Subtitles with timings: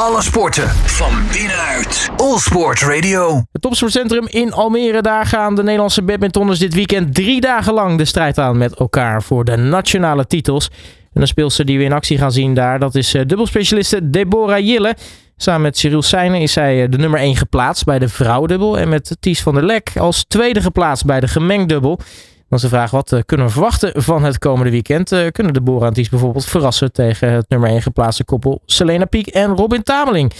[0.00, 2.10] Alle sporten van binnenuit.
[2.16, 3.42] All Sport Radio.
[3.52, 8.04] Het topsportcentrum in Almere, daar gaan de Nederlandse badmintonners dit weekend drie dagen lang de
[8.04, 10.70] strijd aan met elkaar voor de nationale titels.
[11.12, 14.66] En de speelster die we in actie gaan zien daar, dat is eh, dubbelspecialiste Deborah
[14.66, 14.96] Jille.
[15.36, 18.78] Samen met Cyril Seijnen is zij eh, de nummer 1 geplaatst bij de vrouwendubbel.
[18.78, 22.00] En met Ties van der Lek als tweede geplaatst bij de gemengdubbel.
[22.50, 25.12] Dan is de vraag, wat eh, kunnen we verwachten van het komende weekend?
[25.12, 29.04] Uh, kunnen de Bora en Ties bijvoorbeeld verrassen tegen het nummer 1 geplaatste koppel Selena
[29.04, 30.32] Piek en Robin Tameling?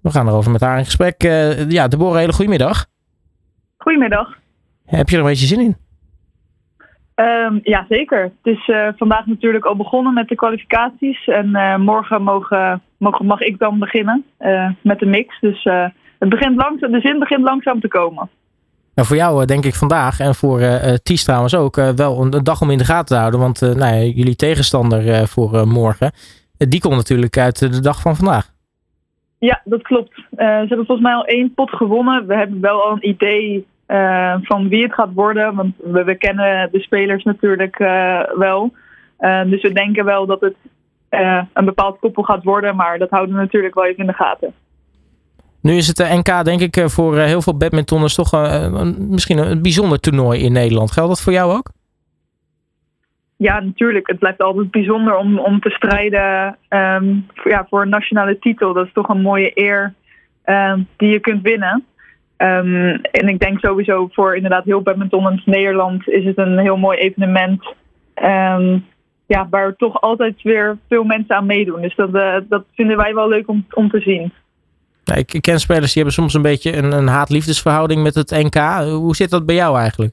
[0.00, 1.24] We gaan erover met haar in gesprek.
[1.24, 2.86] Uh, ja, Deborah, hele goedemiddag.
[3.76, 4.38] Goedemiddag.
[4.84, 5.76] Heb je er een beetje zin in?
[7.14, 8.22] Um, ja, zeker.
[8.22, 11.26] Het is uh, vandaag natuurlijk al begonnen met de kwalificaties.
[11.26, 15.40] En uh, morgen mogen, mogen, mag ik dan beginnen uh, met de mix.
[15.40, 15.64] Dus
[16.18, 18.28] het begint langzaam, de zin begint langzaam te komen.
[18.94, 20.60] Nou, voor jou denk ik vandaag en voor
[21.02, 23.40] Ties trouwens ook wel een, dag om in de gaten te houden.
[23.40, 26.12] Want nou ja, jullie tegenstander voor morgen,
[26.56, 28.50] die komt natuurlijk uit de dag van vandaag.
[29.38, 30.14] Ja, dat klopt.
[30.14, 32.26] ze hebben volgens mij al één pot gewonnen.
[32.26, 35.54] We hebben wel al een idee uh, van wie het gaat worden.
[35.54, 38.72] Want we, we kennen de spelers natuurlijk uh, wel.
[39.20, 40.54] Uh, dus we denken wel dat het
[41.52, 42.76] een bepaald koppel gaat worden.
[42.76, 44.54] Maar dat houden we natuurlijk wel even in de gaten.
[45.62, 48.30] Nu is het de NK denk ik voor heel veel badmintonners toch
[48.98, 50.92] misschien een bijzonder toernooi in Nederland.
[50.92, 51.70] Geldt dat voor jou ook?
[53.36, 54.06] Ja, natuurlijk.
[54.06, 58.72] Het blijft altijd bijzonder om, om te strijden um, voor, ja, voor een nationale titel.
[58.72, 59.94] Dat is toch een mooie eer
[60.44, 61.84] um, die je kunt winnen.
[62.36, 66.76] Um, en ik denk sowieso voor inderdaad heel badminton in Nederland is het een heel
[66.76, 67.74] mooi evenement.
[69.26, 71.80] Ja, waar toch altijd weer veel mensen aan meedoen.
[71.80, 72.12] Dus dat,
[72.48, 74.32] dat vinden wij wel leuk om, om te zien.
[75.04, 78.56] Ja, ik ken spelers die hebben soms een beetje een, een haat-liefdesverhouding met het NK.
[78.84, 80.12] Hoe zit dat bij jou eigenlijk?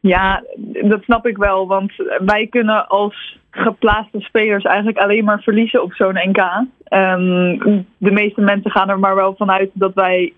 [0.00, 0.42] Ja,
[0.82, 1.66] dat snap ik wel.
[1.66, 6.66] Want wij kunnen als geplaatste spelers eigenlijk alleen maar verliezen op zo'n NK.
[6.90, 10.32] Um, de meeste mensen gaan er maar wel vanuit dat wij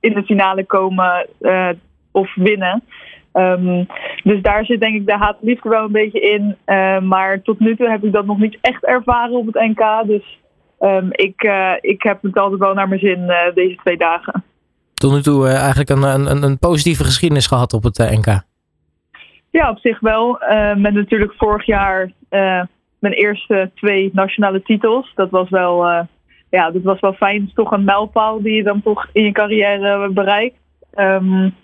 [0.00, 1.68] in de finale komen uh,
[2.10, 2.82] of winnen.
[3.32, 3.86] Um,
[4.22, 6.56] dus daar zit denk ik de haat-liefde wel een beetje in.
[6.66, 10.06] Uh, maar tot nu toe heb ik dat nog niet echt ervaren op het NK.
[10.06, 10.38] Dus
[10.82, 14.44] um, ik, uh, ik heb het altijd wel naar mijn zin deze twee dagen.
[14.94, 18.42] Tot nu toe eigenlijk een, een, een positieve geschiedenis gehad op het NK?
[19.50, 20.38] Ja, op zich wel.
[20.76, 22.10] met natuurlijk vorig jaar
[22.98, 25.12] mijn eerste twee nationale titels.
[25.14, 26.06] Dat was wel
[26.52, 27.40] ja, dat was wel fijn.
[27.40, 30.56] Het is toch een mijlpaal die je dan toch in je carrière bereikt.
[30.94, 31.54] Um,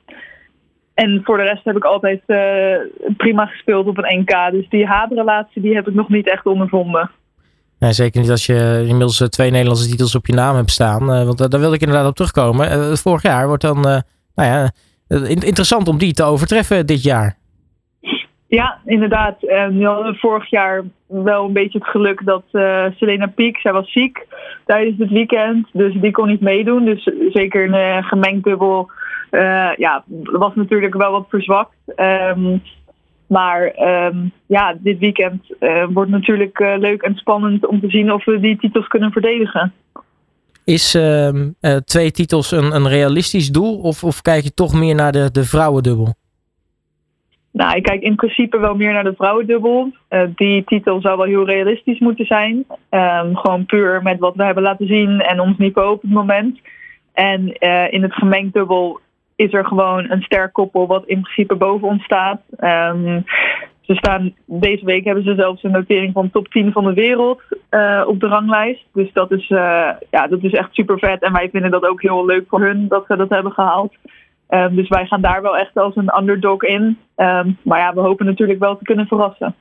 [0.94, 2.76] en voor de rest heb ik altijd uh,
[3.16, 4.50] prima gespeeld op een NK.
[4.50, 7.10] Dus die haatrelatie die heb ik nog niet echt ondervonden.
[7.78, 11.02] Nee, zeker niet als je inmiddels twee Nederlandse titels op je naam hebt staan.
[11.02, 12.96] Uh, want daar wil ik inderdaad op terugkomen.
[12.98, 14.02] Vorig jaar wordt dan, nou
[14.34, 14.70] ja,
[15.24, 17.36] interessant om die te overtreffen dit jaar.
[18.46, 19.42] Ja, inderdaad.
[19.42, 22.42] En we hadden vorig jaar wel een beetje het geluk dat
[22.96, 24.26] Selena Piek, zij was ziek
[24.66, 25.68] tijdens het weekend.
[25.72, 26.84] Dus die kon niet meedoen.
[26.84, 28.90] Dus zeker een uh, gemengd dubbel
[29.76, 31.76] ja, was natuurlijk wel wat verzwakt.
[31.96, 32.62] Um,
[33.28, 33.74] maar
[34.06, 35.42] um, ja, dit weekend
[35.88, 39.72] wordt natuurlijk leuk en spannend om te zien of we die titels kunnen verdedigen.
[40.64, 41.50] Is ehm,
[41.84, 45.44] twee titels een, een realistisch doel of, of kijk je toch meer naar de, de
[45.44, 46.14] vrouwendubbel?
[47.58, 49.92] Nou, ik kijk in principe wel meer naar de vrouwendubbel.
[50.10, 52.64] Uh, die titel zou wel heel realistisch moeten zijn.
[52.90, 56.58] Um, gewoon puur met wat we hebben laten zien en ons niveau op het moment.
[57.12, 59.00] En uh, in het gemengd dubbel
[59.38, 62.40] is er gewoon een sterk koppel wat in principe boven ons staat.
[62.60, 63.24] Um,
[63.80, 67.40] ze staan, deze week hebben ze zelfs een notering van top 10 van de wereld
[67.70, 68.84] uh, op de ranglijst.
[68.92, 69.48] Dus dat is,
[70.10, 71.22] ja, dat is echt super vet.
[71.22, 73.94] En wij vinden dat ook heel leuk voor hun dat ze dat hebben gehaald.
[74.48, 76.98] Um, dus wij gaan daar wel echt als een underdog in.
[77.16, 79.54] Um, maar ja, we hopen natuurlijk wel te kunnen verrassen.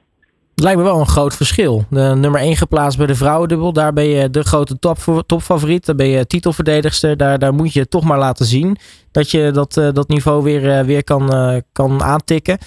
[0.61, 1.85] Lijkt me wel een groot verschil.
[1.89, 3.73] De nummer 1 geplaatst bij de vrouwendubbel.
[3.73, 5.85] Daar ben je de grote top, topfavoriet.
[5.85, 7.17] Daar ben je titelverdedigster.
[7.17, 8.77] Daar, daar moet je toch maar laten zien
[9.11, 12.57] dat je dat, uh, dat niveau weer, uh, weer kan, uh, kan aantikken.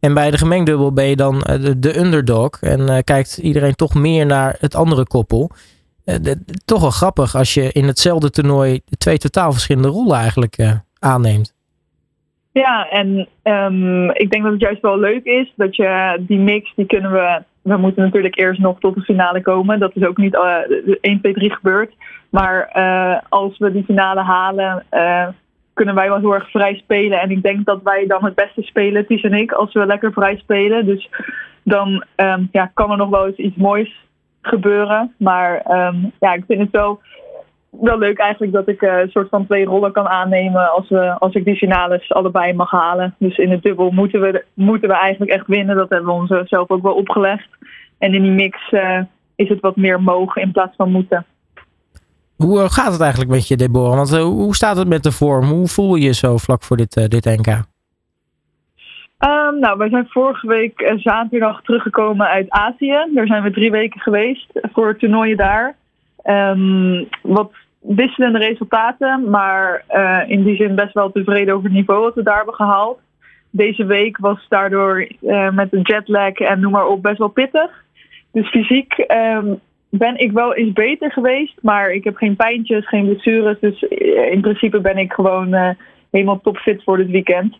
[0.00, 2.50] En bij de gemengdubbel ben je dan de, de, underdog.
[2.60, 5.50] En kijkt iedereen toch meer naar het andere koppel.
[6.64, 11.56] Toch wel grappig als je in hetzelfde toernooi twee totaal verschillende rollen eigenlijk aanneemt.
[12.52, 16.72] Ja, en um, ik denk dat het juist wel leuk is dat je die mix,
[16.74, 17.42] die kunnen we.
[17.62, 19.78] We moeten natuurlijk eerst nog tot de finale komen.
[19.78, 20.56] Dat is ook niet uh,
[21.00, 21.94] 1, 2, 3 gebeurd.
[22.30, 25.28] Maar uh, als we die finale halen, uh,
[25.74, 27.20] kunnen wij wel heel erg vrij spelen.
[27.20, 30.12] En ik denk dat wij dan het beste spelen, Ties en ik, als we lekker
[30.12, 30.86] vrij spelen.
[30.86, 31.10] Dus
[31.62, 34.06] dan um, ja, kan er nog wel eens iets moois
[34.42, 35.14] gebeuren.
[35.16, 37.00] Maar um, ja, ik vind het wel
[37.80, 41.34] wel leuk eigenlijk dat ik een soort van twee rollen kan aannemen als, we, als
[41.34, 43.14] ik die finales allebei mag halen.
[43.18, 45.76] Dus in het dubbel moeten we, moeten we eigenlijk echt winnen.
[45.76, 47.48] Dat hebben we onszelf ook wel opgelegd.
[47.98, 49.00] En in die mix uh,
[49.36, 51.26] is het wat meer mogen in plaats van moeten.
[52.36, 53.96] Hoe gaat het eigenlijk met je, Deborah?
[53.96, 55.44] Want hoe staat het met de vorm?
[55.44, 57.46] Hoe voel je je zo vlak voor dit, dit NK?
[59.18, 63.10] Um, nou, wij zijn vorige week zaterdag teruggekomen uit Azië.
[63.14, 65.76] Daar zijn we drie weken geweest voor toernooien daar.
[66.24, 72.00] Um, wat wisselende resultaten, maar uh, in die zin best wel tevreden over het niveau
[72.00, 73.00] wat we daar hebben gehaald.
[73.50, 77.84] Deze week was daardoor uh, met de jetlag en noem maar op best wel pittig.
[78.32, 83.04] Dus fysiek um, ben ik wel eens beter geweest, maar ik heb geen pijntjes, geen
[83.04, 83.60] blessures.
[83.60, 85.76] Dus uh, in principe ben ik gewoon
[86.10, 87.58] helemaal topfit voor dit weekend.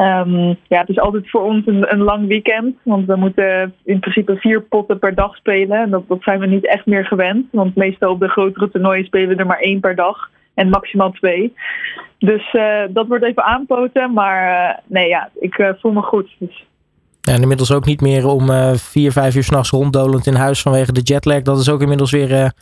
[0.00, 2.76] Um, ja, het is altijd voor ons een, een, lang weekend.
[2.82, 5.82] Want we moeten in principe vier potten per dag spelen.
[5.82, 7.46] En dat, zijn we niet echt meer gewend.
[7.52, 10.30] Want meestal op de grotere toernooien spelen we er maar één per dag.
[10.54, 11.54] En maximaal twee.
[12.18, 14.12] Dus uh, dat wordt even aanpoten.
[14.12, 16.28] Maar uh, nee, ja, ik uh, voel me goed.
[16.38, 16.66] Dus.
[17.22, 21.00] En inmiddels ook niet meer om vier, vijf uur s'nachts ronddolend in huis vanwege de
[21.00, 21.42] jetlag.
[21.42, 22.28] Dat is ook inmiddels weer,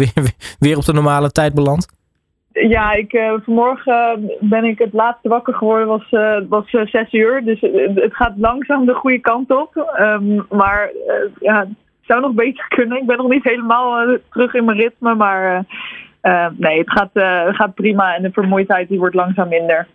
[0.00, 1.97] weer, weer op de normale tijd beland.
[2.66, 7.12] Ja, ik, uh, vanmorgen ben ik het laatste wakker geworden, was, uh, was uh, zes
[7.12, 7.44] uur.
[7.44, 7.60] Dus
[7.94, 9.96] het gaat langzaam de goede kant op.
[10.00, 10.90] Um, maar
[11.40, 11.68] ja, het
[12.00, 12.98] zou nog beter kunnen.
[12.98, 15.64] Ik ben nog niet helemaal terug in mijn ritme, maar
[16.56, 17.10] nee, het gaat,
[17.54, 19.86] gaat prima en de vermoeidheid die wordt langzaam minder.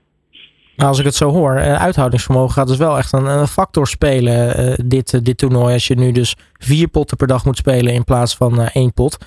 [0.76, 4.76] Nou, als ik het zo hoor, uithoudingsvermogen gaat dus wel echt een, een factor spelen,
[4.88, 5.74] dit, dit toernooi.
[5.74, 9.18] Als je nu dus vier potten per dag moet spelen in plaats van één pot.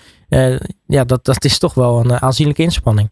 [0.87, 3.11] ja, dat, dat is toch wel een aanzienlijke inspanning.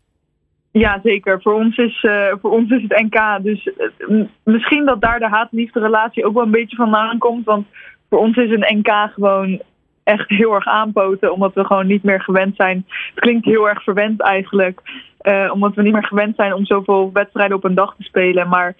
[0.76, 1.42] Ja, zeker.
[1.42, 3.42] Voor ons is, uh, voor ons is het NK.
[3.42, 3.68] Dus
[3.98, 7.44] uh, misschien dat daar de haat-liefde relatie ook wel een beetje vandaan komt.
[7.44, 7.66] Want
[8.08, 9.62] voor ons is een NK gewoon
[10.04, 11.32] echt heel erg aanpoten.
[11.32, 12.84] Omdat we gewoon niet meer gewend zijn.
[12.86, 14.80] Het klinkt heel erg verwend eigenlijk.
[15.22, 18.48] Uh, omdat we niet meer gewend zijn om zoveel wedstrijden op een dag te spelen.
[18.48, 18.74] Maar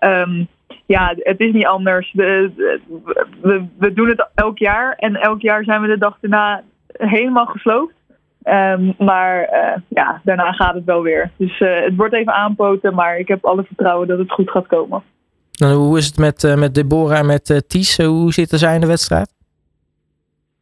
[0.00, 0.46] um,
[0.86, 2.10] ja, het is niet anders.
[2.12, 2.80] De, de,
[3.40, 4.92] we, we doen het elk jaar.
[4.92, 6.62] En elk jaar zijn we de dag daarna
[6.92, 7.94] helemaal gesloopt.
[8.48, 11.30] Um, maar uh, ja, daarna gaat het wel weer.
[11.36, 14.66] Dus uh, het wordt even aanpoten, maar ik heb alle vertrouwen dat het goed gaat
[14.66, 15.02] komen.
[15.62, 17.96] En hoe is het met, uh, met Deborah en met Ties?
[17.96, 19.34] Hoe zitten zij in de wedstrijd?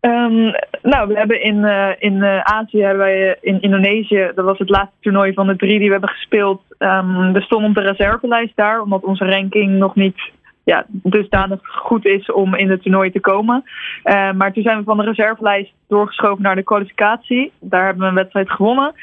[0.00, 0.52] Um,
[0.82, 1.64] nou, we hebben in,
[1.98, 5.86] in Azië, hebben wij in Indonesië, dat was het laatste toernooi van de drie die
[5.86, 6.62] we hebben gespeeld.
[6.78, 10.20] Um, we stonden op de reservelijst daar, omdat onze ranking nog niet
[10.64, 13.64] ja, dusdanig goed is om in het toernooi te komen.
[14.05, 17.52] Uh, maar toen zijn we van de reservelijst doorgeschoven naar de kwalificatie.
[17.61, 18.94] Daar hebben we een wedstrijd gewonnen.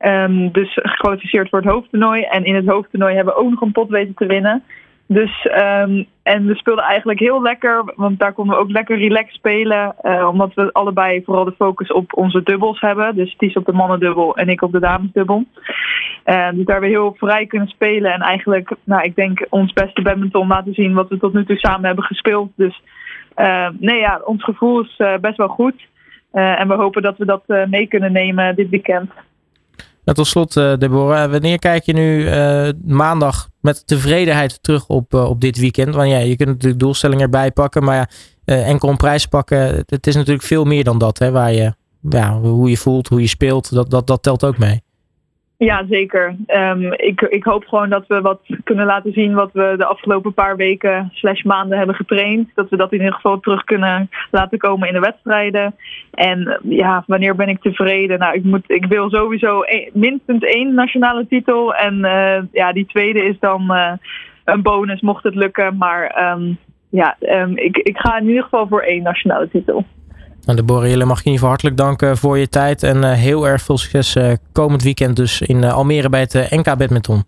[0.00, 2.22] Um, dus gekwalificeerd voor het hoofdtoernooi.
[2.22, 4.62] En in het hoofdtoernooi hebben we ook nog een pot weten te winnen.
[5.08, 9.34] Dus, um, en we speelden eigenlijk heel lekker, want daar konden we ook lekker relaxed
[9.34, 9.94] spelen.
[10.02, 13.14] Uh, omdat we allebei vooral de focus op onze dubbels hebben.
[13.14, 15.44] Dus Ties op de mannendubbel en ik op de damesdubbel.
[16.26, 18.12] Uh, dus daar we heel vrij kunnen spelen.
[18.12, 21.56] En eigenlijk, nou, ik denk ons beste badminton laten zien wat we tot nu toe
[21.56, 22.50] samen hebben gespeeld.
[22.56, 22.82] Dus
[23.36, 25.86] uh, nee, ja, ons gevoel is best wel goed.
[26.32, 29.10] en we hopen dat we dat mee kunnen nemen dit weekend.
[30.06, 35.14] Nou, tot slot, uh, Deborah, wanneer kijk je nu uh, maandag met tevredenheid terug op,
[35.14, 35.94] uh, op dit weekend?
[35.94, 37.96] Want ja, je kunt natuurlijk doelstellingen erbij pakken, maar
[38.44, 41.74] ja, enkel een prijs pakken, het, is natuurlijk veel meer dan dat, hè, waar je,
[42.08, 44.82] ja, hoe je voelt, hoe je speelt, dat, dat, dat telt ook mee.
[45.58, 46.36] Ja, zeker.
[46.46, 50.34] Um, ik, ik hoop gewoon dat we wat kunnen laten zien wat we de afgelopen
[50.34, 52.50] paar weken slash maanden hebben getraind.
[52.54, 55.74] Dat we dat in ieder geval terug kunnen laten komen in de wedstrijden.
[56.10, 58.18] En ja, wanneer ben ik tevreden?
[58.18, 61.74] Nou, ik, moet, ik wil sowieso een, minstens één nationale titel.
[61.74, 63.92] En uh, ja, die tweede is dan uh,
[64.44, 65.76] een bonus mocht het lukken.
[65.76, 69.84] Maar um, ja, um, ik, ik ga in ieder geval voor één nationale titel.
[70.46, 72.82] Nou, Deborah Jelle mag je in ieder geval hartelijk danken voor je tijd.
[72.82, 76.50] En uh, heel erg veel succes uh, komend weekend dus in uh, Almere bij het
[76.50, 77.24] NK Badminton.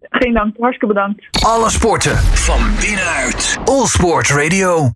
[0.00, 1.44] Geen dank, hartstikke bedankt.
[1.46, 3.58] Alle sporten van binnenuit.
[3.64, 4.86] All Sport Radio.